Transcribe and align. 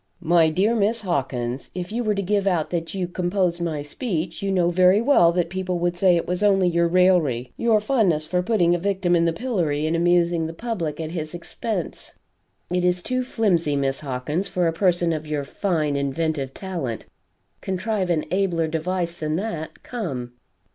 "My 0.23 0.49
dear 0.49 0.73
Miss 0.75 1.01
Hawkins, 1.01 1.69
if 1.75 1.91
you 1.91 2.03
were 2.03 2.15
to 2.15 2.23
give 2.23 2.47
out 2.47 2.71
that 2.71 2.95
you 2.95 3.07
composed 3.07 3.61
my 3.61 3.83
speech, 3.83 4.41
you 4.41 4.49
know 4.49 4.71
very 4.71 4.99
well 4.99 5.31
that 5.33 5.47
people 5.51 5.77
would 5.77 5.95
say 5.95 6.15
it 6.15 6.27
was 6.27 6.41
only 6.41 6.67
your 6.67 6.87
raillery, 6.87 7.53
your 7.55 7.79
fondness 7.79 8.25
for 8.25 8.41
putting 8.41 8.73
a 8.73 8.79
victim 8.79 9.15
in 9.15 9.25
the 9.25 9.31
pillory 9.31 9.85
and 9.85 9.95
amusing 9.95 10.47
the 10.47 10.55
public 10.55 10.99
at 10.99 11.11
his 11.11 11.35
expense. 11.35 12.13
It 12.71 12.83
is 12.83 13.03
too 13.03 13.23
flimsy, 13.23 13.75
Miss 13.75 13.99
Hawkins, 13.99 14.47
for 14.47 14.65
a 14.65 14.73
person 14.73 15.13
of 15.13 15.27
your 15.27 15.43
fine 15.43 15.95
inventive 15.95 16.51
talent 16.55 17.05
contrive 17.61 18.09
an 18.09 18.25
abler 18.31 18.67
device 18.67 19.13
than 19.13 19.35
that. 19.35 19.83
Come!" 19.83 20.31